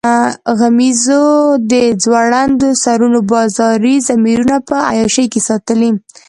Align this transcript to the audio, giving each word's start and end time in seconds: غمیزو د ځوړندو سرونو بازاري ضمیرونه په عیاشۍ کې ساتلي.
غمیزو 0.57 1.25
د 1.71 1.73
ځوړندو 2.03 2.69
سرونو 2.83 3.19
بازاري 3.31 3.95
ضمیرونه 4.09 4.55
په 4.67 4.77
عیاشۍ 4.91 5.25
کې 5.33 5.41
ساتلي. 5.49 5.91